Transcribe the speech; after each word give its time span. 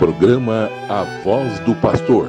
Programa 0.00 0.70
A 0.88 1.04
Voz 1.22 1.60
do 1.60 1.74
Pastor. 1.74 2.26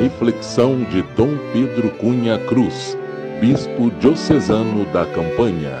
Reflexão 0.00 0.82
de 0.82 1.02
Dom 1.14 1.38
Pedro 1.52 1.96
Cunha 1.98 2.36
Cruz, 2.46 2.98
Bispo 3.40 3.92
Diocesano 3.92 4.84
da 4.92 5.06
Campanha. 5.06 5.80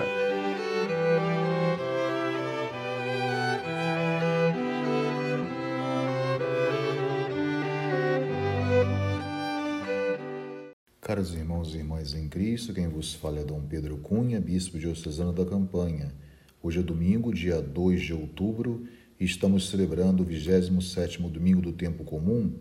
Caros 11.00 11.34
irmãos 11.34 11.74
e 11.74 11.78
irmãs 11.78 12.14
em 12.14 12.28
Cristo, 12.28 12.72
quem 12.72 12.86
vos 12.86 13.14
fala 13.14 13.40
é 13.40 13.44
Dom 13.44 13.62
Pedro 13.62 13.96
Cunha, 13.96 14.40
Bispo 14.40 14.78
Diocesano 14.78 15.32
da 15.32 15.44
Campanha. 15.44 16.14
Hoje 16.62 16.78
é 16.78 16.82
domingo, 16.84 17.34
dia 17.34 17.60
2 17.60 18.00
de 18.00 18.14
outubro, 18.14 18.86
e 19.18 19.24
estamos 19.24 19.68
celebrando 19.70 20.22
o 20.22 20.26
27º 20.26 21.30
domingo 21.30 21.62
do 21.62 21.72
tempo 21.72 22.04
comum, 22.04 22.52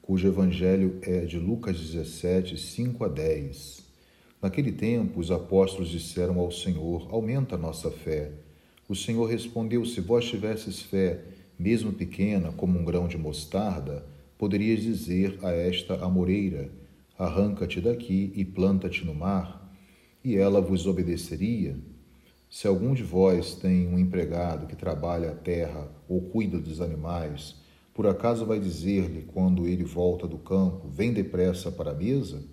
cujo 0.00 0.28
evangelho 0.28 0.98
é 1.02 1.20
de 1.20 1.38
Lucas 1.38 1.78
17, 1.78 2.58
5 2.58 3.04
a 3.04 3.08
10. 3.08 3.82
Naquele 4.42 4.72
tempo, 4.72 5.20
os 5.20 5.30
apóstolos 5.30 5.88
disseram 5.88 6.38
ao 6.38 6.50
Senhor: 6.50 7.08
Aumenta 7.10 7.54
a 7.54 7.58
nossa 7.58 7.90
fé. 7.90 8.32
O 8.88 8.94
Senhor 8.94 9.24
respondeu: 9.26 9.84
Se 9.84 10.00
vós 10.00 10.24
tivesses 10.24 10.82
fé, 10.82 11.20
mesmo 11.58 11.92
pequena, 11.92 12.52
como 12.52 12.78
um 12.78 12.84
grão 12.84 13.06
de 13.06 13.16
mostarda, 13.16 14.04
poderias 14.36 14.82
dizer 14.82 15.38
a 15.42 15.52
esta 15.52 15.94
amoreira: 16.04 16.70
Arranca-te 17.16 17.80
daqui 17.80 18.32
e 18.34 18.44
planta-te 18.44 19.04
no 19.04 19.14
mar, 19.14 19.72
e 20.24 20.36
ela 20.36 20.60
vos 20.60 20.86
obedeceria. 20.86 21.76
Se 22.54 22.66
algum 22.66 22.92
de 22.92 23.02
vós 23.02 23.54
tem 23.54 23.88
um 23.88 23.98
empregado 23.98 24.66
que 24.66 24.76
trabalha 24.76 25.30
a 25.30 25.34
terra 25.34 25.88
ou 26.06 26.20
cuida 26.20 26.58
dos 26.58 26.82
animais, 26.82 27.56
por 27.94 28.06
acaso 28.06 28.44
vai 28.44 28.60
dizer-lhe, 28.60 29.22
quando 29.22 29.66
ele 29.66 29.84
volta 29.84 30.28
do 30.28 30.36
campo, 30.36 30.86
vem 30.86 31.14
depressa 31.14 31.72
para 31.72 31.92
a 31.92 31.94
mesa? 31.94 32.44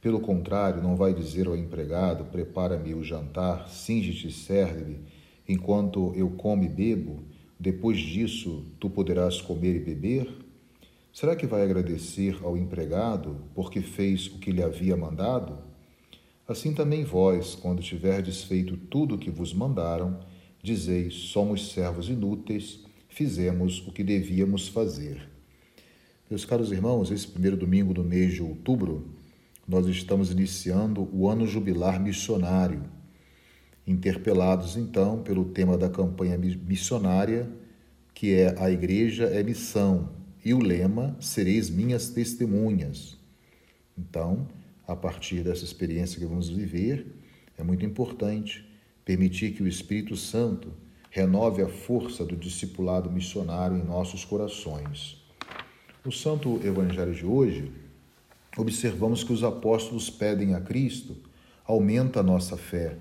Pelo 0.00 0.18
contrário, 0.18 0.82
não 0.82 0.96
vai 0.96 1.12
dizer 1.12 1.46
ao 1.46 1.54
empregado, 1.54 2.24
prepara-me 2.24 2.94
o 2.94 3.04
jantar, 3.04 3.68
singe-te 3.68 4.28
e 4.28 4.32
serve-me, 4.32 5.00
enquanto 5.46 6.14
eu 6.16 6.30
como 6.30 6.64
e 6.64 6.68
bebo, 6.68 7.22
depois 7.60 7.98
disso 7.98 8.64
tu 8.80 8.88
poderás 8.88 9.42
comer 9.42 9.76
e 9.76 9.80
beber? 9.84 10.26
Será 11.12 11.36
que 11.36 11.46
vai 11.46 11.62
agradecer 11.62 12.38
ao 12.42 12.56
empregado 12.56 13.36
porque 13.54 13.82
fez 13.82 14.28
o 14.28 14.38
que 14.38 14.50
lhe 14.50 14.62
havia 14.62 14.96
mandado? 14.96 15.67
Assim 16.48 16.72
também 16.72 17.04
vós, 17.04 17.54
quando 17.54 17.82
tiverdes 17.82 18.42
feito 18.42 18.74
tudo 18.74 19.16
o 19.16 19.18
que 19.18 19.30
vos 19.30 19.52
mandaram, 19.52 20.18
dizeis: 20.62 21.12
somos 21.12 21.72
servos 21.72 22.08
inúteis, 22.08 22.80
fizemos 23.06 23.86
o 23.86 23.92
que 23.92 24.02
devíamos 24.02 24.66
fazer. 24.66 25.28
Meus 26.30 26.46
caros 26.46 26.72
irmãos, 26.72 27.10
esse 27.10 27.28
primeiro 27.28 27.54
domingo 27.54 27.92
do 27.92 28.02
mês 28.02 28.32
de 28.32 28.42
outubro, 28.42 29.10
nós 29.66 29.86
estamos 29.88 30.30
iniciando 30.30 31.06
o 31.12 31.28
ano 31.28 31.46
jubilar 31.46 32.00
missionário, 32.00 32.82
interpelados 33.86 34.74
então 34.74 35.22
pelo 35.22 35.50
tema 35.50 35.76
da 35.76 35.90
campanha 35.90 36.38
missionária, 36.38 37.46
que 38.14 38.32
é 38.32 38.54
a 38.58 38.70
igreja 38.70 39.24
é 39.24 39.42
missão, 39.42 40.12
e 40.42 40.54
o 40.54 40.58
lema 40.58 41.14
sereis 41.20 41.68
minhas 41.68 42.08
testemunhas. 42.08 43.18
Então, 43.98 44.46
a 44.88 44.96
partir 44.96 45.42
dessa 45.42 45.64
experiência 45.64 46.18
que 46.18 46.24
vamos 46.24 46.48
viver, 46.48 47.06
é 47.58 47.62
muito 47.62 47.84
importante 47.84 48.66
permitir 49.04 49.52
que 49.52 49.62
o 49.62 49.68
Espírito 49.68 50.16
Santo 50.16 50.72
renove 51.10 51.60
a 51.60 51.68
força 51.68 52.24
do 52.24 52.34
discipulado 52.34 53.10
missionário 53.10 53.76
em 53.76 53.84
nossos 53.84 54.24
corações. 54.24 55.22
No 56.02 56.10
Santo 56.10 56.58
Evangelho 56.64 57.14
de 57.14 57.26
hoje, 57.26 57.70
observamos 58.56 59.22
que 59.22 59.32
os 59.32 59.44
apóstolos 59.44 60.08
pedem 60.08 60.54
a 60.54 60.60
Cristo, 60.60 61.16
aumenta 61.66 62.20
a 62.20 62.22
nossa 62.22 62.56
fé. 62.56 62.96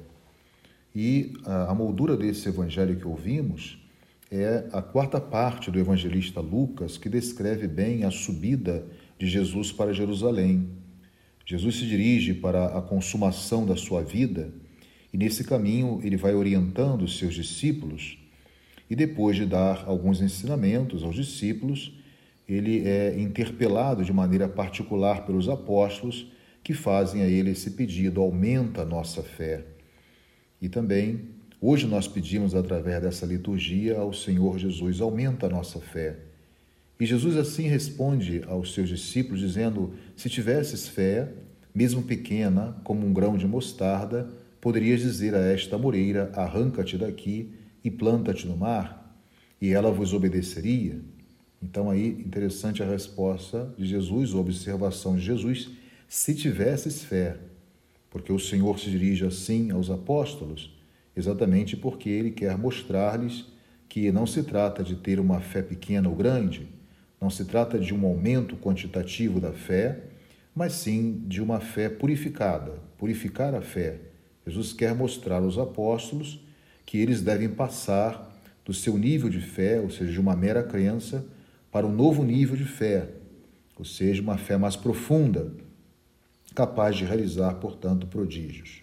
E 0.93 1.33
a 1.45 1.73
moldura 1.73 2.17
desse 2.17 2.49
evangelho 2.49 2.97
que 2.97 3.07
ouvimos 3.07 3.81
é 4.29 4.67
a 4.73 4.81
quarta 4.81 5.21
parte 5.21 5.71
do 5.71 5.79
evangelista 5.79 6.41
Lucas, 6.41 6.97
que 6.97 7.07
descreve 7.07 7.67
bem 7.67 8.03
a 8.03 8.11
subida 8.11 8.85
de 9.17 9.27
Jesus 9.27 9.71
para 9.71 9.93
Jerusalém. 9.93 10.69
Jesus 11.47 11.77
se 11.77 11.87
dirige 11.87 12.33
para 12.33 12.77
a 12.77 12.81
consumação 12.81 13.65
da 13.65 13.77
sua 13.77 14.03
vida 14.03 14.53
e 15.13 15.17
nesse 15.17 15.45
caminho 15.45 16.01
ele 16.03 16.17
vai 16.17 16.35
orientando 16.35 17.03
os 17.03 17.17
seus 17.17 17.33
discípulos 17.33 18.17
e 18.89 18.95
depois 18.97 19.37
de 19.37 19.45
dar 19.45 19.85
alguns 19.87 20.21
ensinamentos 20.21 21.03
aos 21.03 21.15
discípulos, 21.15 21.93
ele 22.47 22.85
é 22.85 23.17
interpelado 23.17 24.03
de 24.03 24.11
maneira 24.11 24.49
particular 24.49 25.25
pelos 25.25 25.47
apóstolos 25.47 26.29
que 26.61 26.73
fazem 26.73 27.21
a 27.21 27.27
ele 27.27 27.51
esse 27.51 27.71
pedido: 27.71 28.19
aumenta 28.19 28.81
a 28.81 28.85
nossa 28.85 29.23
fé. 29.23 29.63
E 30.61 30.67
também, 30.67 31.29
hoje 31.61 31.87
nós 31.87 32.09
pedimos 32.09 32.55
através 32.55 33.01
dessa 33.01 33.25
liturgia 33.25 33.97
ao 33.97 34.11
Senhor 34.11 34.59
Jesus: 34.59 34.99
aumenta 34.99 35.45
a 35.45 35.49
nossa 35.49 35.79
fé. 35.79 36.26
E 36.99 37.05
Jesus 37.05 37.37
assim 37.37 37.67
responde 37.67 38.41
aos 38.47 38.73
seus 38.73 38.89
discípulos, 38.89 39.39
dizendo: 39.39 39.93
Se 40.15 40.29
tivesses 40.29 40.87
fé, 40.87 41.31
mesmo 41.73 42.01
pequena, 42.01 42.75
como 42.83 43.05
um 43.05 43.13
grão 43.13 43.37
de 43.37 43.45
mostarda, 43.45 44.27
poderias 44.59 45.01
dizer 45.01 45.35
a 45.35 45.39
esta 45.39 45.77
moreira: 45.77 46.31
Arranca-te 46.33 46.97
daqui 46.97 47.53
e 47.83 47.91
planta-te 47.91 48.47
no 48.47 48.57
mar, 48.57 49.15
e 49.61 49.71
ela 49.71 49.91
vos 49.91 50.11
obedeceria. 50.11 50.99
Então, 51.61 51.89
aí, 51.89 52.09
interessante 52.09 52.81
a 52.81 52.89
resposta 52.89 53.73
de 53.77 53.85
Jesus, 53.85 54.33
a 54.33 54.37
observação 54.37 55.15
de 55.15 55.21
Jesus: 55.21 55.69
se 56.07 56.33
tivesses 56.33 57.03
fé, 57.03 57.37
porque 58.09 58.33
o 58.33 58.39
Senhor 58.39 58.79
se 58.79 58.89
dirige 58.89 59.23
assim 59.23 59.69
aos 59.69 59.91
apóstolos, 59.91 60.75
exatamente 61.15 61.77
porque 61.77 62.09
ele 62.09 62.31
quer 62.31 62.57
mostrar-lhes 62.57 63.45
que 63.87 64.11
não 64.11 64.25
se 64.25 64.43
trata 64.43 64.83
de 64.83 64.95
ter 64.95 65.19
uma 65.19 65.39
fé 65.39 65.61
pequena 65.61 66.09
ou 66.09 66.15
grande, 66.15 66.67
não 67.19 67.29
se 67.29 67.45
trata 67.45 67.79
de 67.79 67.93
um 67.93 68.05
aumento 68.05 68.55
quantitativo 68.55 69.39
da 69.39 69.51
fé, 69.51 70.03
mas 70.55 70.73
sim 70.73 71.23
de 71.27 71.41
uma 71.41 71.59
fé 71.59 71.89
purificada, 71.89 72.73
purificar 72.97 73.53
a 73.55 73.61
fé. 73.61 73.99
Jesus 74.45 74.73
quer 74.73 74.95
mostrar 74.95 75.37
aos 75.37 75.57
apóstolos 75.57 76.39
que 76.85 76.97
eles 76.97 77.21
devem 77.21 77.49
passar 77.49 78.33
do 78.63 78.73
seu 78.73 78.97
nível 78.97 79.29
de 79.29 79.41
fé, 79.41 79.79
ou 79.79 79.89
seja, 79.89 80.11
de 80.11 80.19
uma 80.19 80.35
mera 80.35 80.63
crença, 80.63 81.25
para 81.71 81.85
um 81.85 81.91
novo 81.91 82.23
nível 82.23 82.55
de 82.55 82.65
fé, 82.65 83.09
ou 83.77 83.85
seja, 83.85 84.21
uma 84.21 84.37
fé 84.37 84.57
mais 84.57 84.75
profunda, 84.75 85.51
capaz 86.55 86.95
de 86.95 87.05
realizar, 87.05 87.55
portanto, 87.55 88.07
prodígios. 88.07 88.81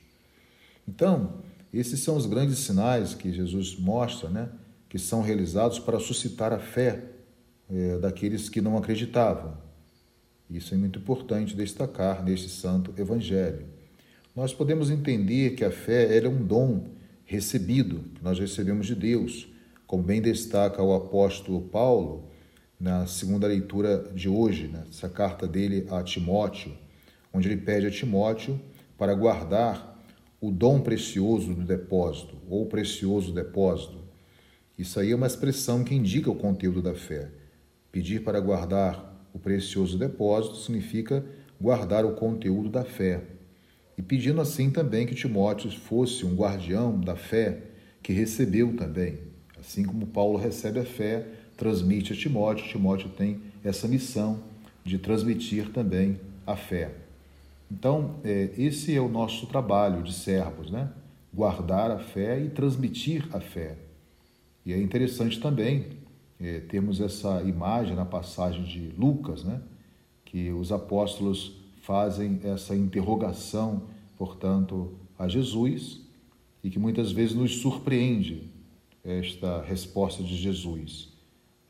Então, 0.87 1.35
esses 1.73 2.01
são 2.01 2.17
os 2.17 2.27
grandes 2.27 2.59
sinais 2.59 3.15
que 3.15 3.33
Jesus 3.33 3.77
mostra, 3.77 4.29
né, 4.29 4.49
que 4.89 4.99
são 4.99 5.23
realizados 5.23 5.79
para 5.79 5.99
suscitar 5.99 6.53
a 6.53 6.59
fé 6.59 7.14
é, 7.71 7.99
daqueles 7.99 8.49
que 8.49 8.61
não 8.61 8.77
acreditavam. 8.77 9.57
Isso 10.51 10.75
é 10.75 10.77
muito 10.77 10.99
importante 10.99 11.57
destacar 11.57 12.23
neste 12.23 12.49
santo 12.49 12.93
evangelho. 13.01 13.67
Nós 14.37 14.53
podemos 14.53 14.91
entender 14.91 15.51
que 15.51 15.65
a 15.65 15.71
fé 15.71 16.19
é 16.19 16.29
um 16.29 16.45
dom 16.45 16.89
recebido, 17.25 18.01
que 18.15 18.23
nós 18.23 18.39
recebemos 18.39 18.87
de 18.87 18.95
Deus, 18.95 19.49
como 19.87 20.03
bem 20.03 20.21
destaca 20.21 20.83
o 20.83 20.95
apóstolo 20.95 21.63
Paulo 21.63 22.29
na 22.79 23.07
segunda 23.07 23.47
leitura 23.47 24.11
de 24.15 24.29
hoje, 24.29 24.69
nessa 24.69 25.09
carta 25.09 25.47
dele 25.47 25.87
a 25.91 26.03
Timóteo, 26.03 26.77
onde 27.33 27.49
ele 27.49 27.61
pede 27.61 27.87
a 27.87 27.91
Timóteo 27.91 28.61
para 28.99 29.15
guardar 29.15 30.03
o 30.41 30.51
dom 30.51 30.81
precioso 30.81 31.55
do 31.55 31.63
depósito, 31.63 32.37
ou 32.49 32.67
precioso 32.67 33.33
depósito. 33.33 33.99
Isso 34.79 35.01
aí 35.01 35.13
é 35.13 35.17
uma 35.17 35.27
expressão 35.27 35.83
que 35.83 35.95
indica 35.95 36.31
o 36.31 36.35
conteúdo 36.35 36.83
da 36.83 36.95
fé. 36.95 37.31
Pedir 37.95 38.25
para 38.25 38.41
guardar 38.41 39.25
o 39.33 39.39
precioso 39.39 39.97
depósito 39.97 40.57
significa 40.57 41.25
guardar 41.61 42.05
o 42.05 42.17
conteúdo 42.17 42.69
da 42.69 42.83
fé. 42.83 43.23
E 43.97 44.03
pedindo 44.03 44.41
assim 44.41 44.69
também 44.69 45.07
que 45.07 45.15
Timóteo 45.15 45.71
fosse 45.71 46.27
um 46.27 46.35
guardião 46.35 46.99
da 46.99 47.15
fé 47.15 47.63
que 48.03 48.13
recebeu 48.13 48.75
também. 48.77 49.21
Assim 49.57 49.85
como 49.85 50.09
Paulo 50.09 50.37
recebe 50.37 50.81
a 50.81 50.85
fé, 50.85 51.25
transmite 51.57 52.13
a 52.13 52.17
Timóteo, 52.17 52.67
Timóteo 52.67 53.11
tem 53.11 53.41
essa 53.63 53.87
missão 53.87 54.43
de 54.83 54.99
transmitir 54.99 55.71
também 55.71 56.19
a 56.45 56.57
fé. 56.57 56.97
Então, 57.71 58.17
é, 58.25 58.51
esse 58.59 58.93
é 58.93 59.01
o 59.01 59.09
nosso 59.09 59.47
trabalho 59.47 60.03
de 60.03 60.15
servos, 60.15 60.69
né? 60.69 60.91
Guardar 61.33 61.93
a 61.93 62.01
fé 62.01 62.41
e 62.41 62.49
transmitir 62.51 63.29
a 63.33 63.39
fé. 63.39 63.77
E 64.67 64.73
é 64.73 64.83
interessante 64.83 65.39
também 65.39 66.03
é, 66.45 66.61
temos 66.61 67.01
essa 67.01 67.43
imagem 67.43 67.97
na 67.97 68.05
passagem 68.05 68.65
de 68.65 68.93
Lucas, 68.99 69.43
né? 69.43 69.63
que 70.27 70.51
os 70.51 70.71
apóstolos 70.71 71.57
fazem 71.81 72.39
essa 72.45 72.77
interrogação, 72.77 73.85
portanto, 74.19 74.93
a 75.19 75.27
Jesus 75.27 76.03
e 76.63 76.69
que 76.69 76.79
muitas 76.79 77.11
vezes 77.11 77.35
nos 77.35 77.57
surpreende 77.57 78.51
esta 79.03 79.63
resposta 79.63 80.23
de 80.23 80.37
Jesus. 80.37 81.09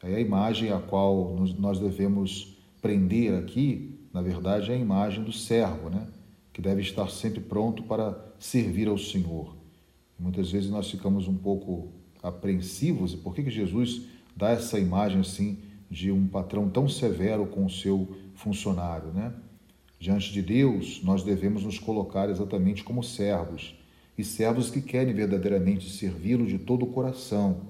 a 0.02 0.20
imagem 0.20 0.72
a 0.72 0.80
qual 0.80 1.36
nós 1.56 1.78
devemos 1.78 2.56
prender 2.82 3.32
aqui, 3.34 3.96
na 4.12 4.22
verdade, 4.22 4.72
é 4.72 4.74
a 4.74 4.78
imagem 4.78 5.22
do 5.22 5.32
servo, 5.32 5.88
né? 5.88 6.08
que 6.52 6.60
deve 6.60 6.82
estar 6.82 7.08
sempre 7.10 7.40
pronto 7.40 7.84
para 7.84 8.16
servir 8.40 8.88
ao 8.88 8.98
Senhor. 8.98 9.54
Muitas 10.18 10.50
vezes 10.50 10.68
nós 10.68 10.90
ficamos 10.90 11.28
um 11.28 11.36
pouco 11.36 11.92
apreensivos, 12.20 13.12
e 13.12 13.16
por 13.18 13.34
que, 13.34 13.44
que 13.44 13.50
Jesus 13.50 14.13
dá 14.36 14.50
essa 14.50 14.78
imagem 14.78 15.20
assim 15.20 15.58
de 15.90 16.10
um 16.10 16.26
patrão 16.26 16.68
tão 16.68 16.88
severo 16.88 17.46
com 17.46 17.64
o 17.64 17.70
seu 17.70 18.16
funcionário, 18.34 19.08
né? 19.12 19.32
Diante 19.98 20.32
de 20.32 20.42
Deus, 20.42 21.00
nós 21.02 21.22
devemos 21.22 21.64
nos 21.64 21.78
colocar 21.78 22.28
exatamente 22.28 22.84
como 22.84 23.02
servos, 23.02 23.74
e 24.18 24.24
servos 24.24 24.70
que 24.70 24.80
querem 24.80 25.14
verdadeiramente 25.14 25.90
servi-lo 25.90 26.46
de 26.46 26.58
todo 26.58 26.84
o 26.84 26.88
coração. 26.88 27.62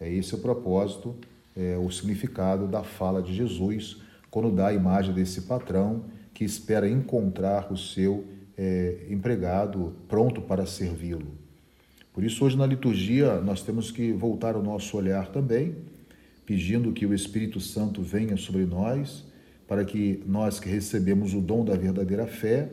É 0.00 0.12
esse 0.12 0.34
o 0.34 0.38
propósito, 0.38 1.16
é, 1.56 1.76
o 1.76 1.90
significado 1.90 2.66
da 2.66 2.84
fala 2.84 3.22
de 3.22 3.34
Jesus 3.34 3.96
quando 4.30 4.50
dá 4.50 4.68
a 4.68 4.74
imagem 4.74 5.14
desse 5.14 5.42
patrão 5.42 6.04
que 6.34 6.44
espera 6.44 6.88
encontrar 6.88 7.72
o 7.72 7.76
seu 7.76 8.24
é, 8.56 9.06
empregado 9.10 9.94
pronto 10.08 10.40
para 10.40 10.66
servi-lo. 10.66 11.26
Por 12.12 12.22
isso, 12.22 12.44
hoje 12.44 12.56
na 12.56 12.66
liturgia, 12.66 13.40
nós 13.40 13.62
temos 13.62 13.90
que 13.90 14.12
voltar 14.12 14.56
o 14.56 14.62
nosso 14.62 14.96
olhar 14.96 15.28
também, 15.28 15.74
pedindo 16.48 16.94
que 16.94 17.04
o 17.04 17.12
Espírito 17.12 17.60
Santo 17.60 18.00
venha 18.00 18.34
sobre 18.38 18.64
nós, 18.64 19.22
para 19.66 19.84
que 19.84 20.22
nós 20.26 20.58
que 20.58 20.66
recebemos 20.66 21.34
o 21.34 21.42
dom 21.42 21.62
da 21.62 21.76
verdadeira 21.76 22.26
fé, 22.26 22.70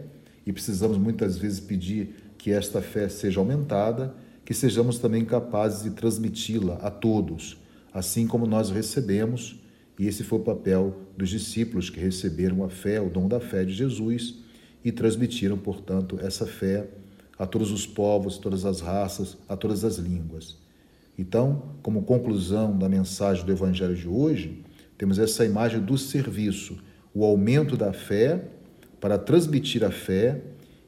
e 0.48 0.54
precisamos 0.54 0.98
muitas 0.98 1.38
vezes 1.38 1.60
pedir 1.60 2.16
que 2.38 2.52
esta 2.52 2.82
fé 2.82 3.10
seja 3.10 3.42
aumentada, 3.42 4.16
que 4.46 4.54
sejamos 4.54 4.98
também 4.98 5.26
capazes 5.26 5.84
de 5.84 5.90
transmiti-la 5.90 6.76
a 6.76 6.90
todos, 6.90 7.58
assim 7.94 8.26
como 8.26 8.48
nós 8.48 8.70
recebemos, 8.70 9.60
e 10.00 10.08
esse 10.08 10.24
foi 10.24 10.40
o 10.40 10.44
papel 10.44 10.96
dos 11.18 11.30
discípulos 11.30 11.90
que 11.90 12.00
receberam 12.00 12.64
a 12.64 12.70
fé, 12.70 13.02
o 13.02 13.10
dom 13.10 13.28
da 13.28 13.42
fé 13.42 13.66
de 13.66 13.74
Jesus, 13.74 14.36
e 14.86 14.90
transmitiram, 14.90 15.58
portanto, 15.58 16.18
essa 16.22 16.46
fé 16.46 16.88
a 17.38 17.46
todos 17.46 17.72
os 17.72 17.86
povos, 17.86 18.38
todas 18.38 18.64
as 18.64 18.80
raças, 18.80 19.36
a 19.50 19.58
todas 19.58 19.84
as 19.84 19.98
línguas. 19.98 20.64
Então, 21.18 21.76
como 21.82 22.04
conclusão 22.04 22.78
da 22.78 22.90
mensagem 22.90 23.46
do 23.46 23.52
Evangelho 23.52 23.96
de 23.96 24.08
hoje, 24.08 24.64
temos 24.98 25.18
essa 25.18 25.46
imagem 25.46 25.80
do 25.80 25.98
serviço, 25.98 26.78
o 27.14 27.24
aumento 27.24 27.78
da 27.78 27.94
fé 27.94 28.44
para 29.00 29.18
transmitir 29.18 29.84
a 29.84 29.92
fé 29.92 30.42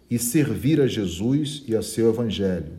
e 0.10 0.18
servir 0.18 0.82
a 0.82 0.88
Jesus 0.88 1.64
e 1.68 1.76
a 1.76 1.82
seu 1.82 2.10
Evangelho. 2.10 2.74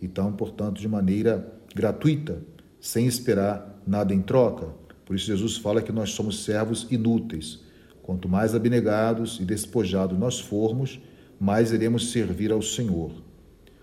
Então, 0.00 0.32
portanto, 0.32 0.80
de 0.80 0.88
maneira 0.88 1.52
gratuita, 1.74 2.42
sem 2.80 3.06
esperar 3.06 3.82
nada 3.86 4.14
em 4.14 4.20
troca. 4.20 4.68
Por 5.04 5.16
isso, 5.16 5.26
Jesus 5.26 5.56
fala 5.56 5.82
que 5.82 5.92
nós 5.92 6.10
somos 6.10 6.44
servos 6.44 6.86
inúteis. 6.90 7.60
Quanto 8.02 8.28
mais 8.28 8.54
abnegados 8.54 9.38
e 9.40 9.44
despojados 9.44 10.16
nós 10.16 10.38
formos, 10.38 11.00
mais 11.40 11.72
iremos 11.72 12.12
servir 12.12 12.52
ao 12.52 12.62
Senhor. 12.62 13.10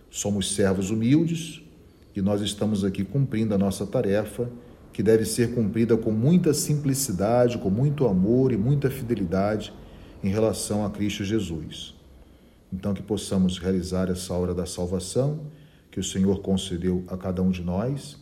Somos 0.09 0.53
servos 0.53 0.89
humildes 0.89 1.61
e 2.15 2.21
nós 2.21 2.42
estamos 2.42 2.83
aqui 2.83 3.04
cumprindo 3.04 3.56
a 3.56 3.57
nossa 3.57 3.86
tarefa, 3.86 4.50
que 4.92 5.01
deve 5.01 5.25
ser 5.25 5.56
cumprida 5.56 5.98
com 5.98 6.12
muita 6.12 6.54
simplicidade, 6.54 7.57
com 7.57 7.69
muito 7.69 8.06
amor 8.06 8.51
e 8.51 8.57
muita 8.57 8.89
fidelidade 8.92 9.74
em 10.24 10.30
relação 10.30 10.86
a 10.86 10.89
Cristo 10.92 11.24
Jesus. 11.24 11.95
Então, 12.71 12.94
que 12.94 13.01
possamos 13.01 13.57
realizar 13.57 14.10
essa 14.10 14.33
hora 14.33 14.54
da 14.54 14.65
salvação 14.65 15.42
que 15.89 16.00
o 16.00 16.04
Senhor 16.04 16.42
concedeu 16.42 17.04
a 17.07 17.18
cada 17.18 17.42
um 17.42 17.50
de 17.50 17.63
nós 17.63 18.18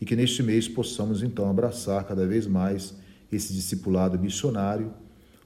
e 0.00 0.04
que 0.04 0.16
neste 0.16 0.42
mês 0.42 0.68
possamos 0.68 1.22
então 1.22 1.48
abraçar 1.48 2.04
cada 2.04 2.26
vez 2.26 2.46
mais 2.46 2.94
esse 3.30 3.52
discipulado 3.52 4.18
missionário, 4.18 4.92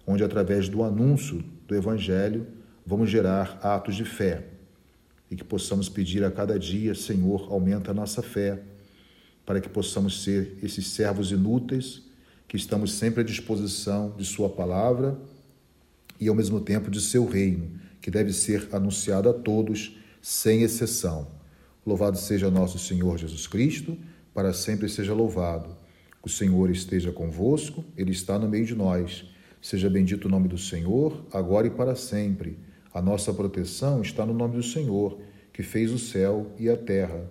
onde 0.07 0.23
através 0.23 0.69
do 0.69 0.83
anúncio 0.83 1.45
do 1.67 1.75
Evangelho 1.75 2.47
vamos 2.87 3.11
gerar 3.11 3.59
atos 3.63 3.95
de 3.97 4.05
fé 4.05 4.54
e 5.35 5.37
que 5.37 5.43
possamos 5.43 5.89
pedir 5.89 6.23
a 6.23 6.31
cada 6.31 6.57
dia, 6.57 6.95
Senhor, 6.95 7.53
aumenta 7.53 7.91
a 7.91 7.95
nossa 7.95 8.23
fé, 8.23 8.63
para 9.45 9.61
que 9.61 9.69
possamos 9.69 10.23
ser 10.23 10.57
esses 10.63 10.87
servos 10.87 11.33
inúteis 11.33 12.05
que 12.47 12.57
estamos 12.57 12.93
sempre 12.93 13.23
à 13.23 13.25
disposição 13.25 14.15
de 14.17 14.25
Sua 14.25 14.49
palavra 14.49 15.19
e 16.21 16.29
ao 16.29 16.37
mesmo 16.37 16.61
tempo 16.61 16.89
de 16.89 17.01
seu 17.01 17.27
reino, 17.27 17.81
que 18.01 18.13
deve 18.13 18.33
ser 18.33 18.69
anunciado 18.71 19.29
a 19.29 19.33
todos, 19.33 19.97
sem 20.23 20.63
exceção. 20.63 21.27
Louvado 21.85 22.17
seja 22.17 22.49
nosso 22.49 22.79
Senhor 22.79 23.19
Jesus 23.19 23.49
Cristo, 23.49 23.99
para 24.33 24.53
sempre 24.53 24.89
seja 24.89 25.13
louvado. 25.13 25.77
O 26.23 26.29
Senhor 26.29 26.71
esteja 26.71 27.11
convosco, 27.11 27.85
Ele 27.97 28.13
está 28.13 28.39
no 28.39 28.49
meio 28.49 28.65
de 28.65 28.77
nós. 28.77 29.25
Seja 29.61 29.91
bendito 29.91 30.27
o 30.27 30.31
nome 30.31 30.47
do 30.47 30.59
Senhor, 30.59 31.27
agora 31.33 31.67
e 31.67 31.71
para 31.71 31.97
sempre. 31.97 32.57
A 32.95 33.03
nossa 33.03 33.35
proteção 33.35 34.01
está 34.01 34.25
no 34.25 34.33
nome 34.33 34.57
do 34.57 34.63
Senhor, 34.63 35.19
que 35.53 35.65
fez 35.65 35.91
o 35.91 35.99
céu 35.99 36.47
e 36.57 36.71
a 36.71 36.77
terra. 36.77 37.29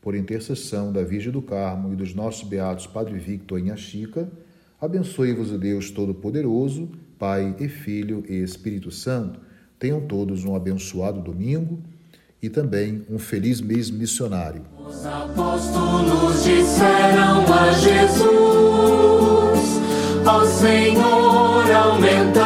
Por 0.00 0.14
intercessão 0.14 0.92
da 0.92 1.02
Virgem 1.02 1.32
do 1.32 1.42
Carmo 1.42 1.92
e 1.92 1.96
dos 1.96 2.14
nossos 2.14 2.48
beatos 2.48 2.86
Padre 2.86 3.18
Victor 3.18 3.58
e 3.58 3.76
Chica, 3.76 4.30
abençoe-vos 4.80 5.50
o 5.50 5.58
Deus 5.58 5.90
Todo-Poderoso, 5.90 6.88
Pai 7.18 7.56
e 7.58 7.66
Filho 7.66 8.22
e 8.28 8.34
Espírito 8.36 8.92
Santo. 8.92 9.40
Tenham 9.80 10.00
todos 10.02 10.44
um 10.44 10.54
abençoado 10.54 11.20
domingo 11.20 11.80
e 12.40 12.48
também 12.48 13.04
um 13.10 13.18
feliz 13.18 13.60
mês 13.60 13.90
missionário. 13.90 14.62
Os 14.78 15.04
apóstolos 15.04 16.44
disseram 16.44 17.44
a 17.52 17.72
Jesus: 17.72 18.30
Ó 20.24 20.46
Senhor, 20.46 21.68
aumentai 21.68 22.39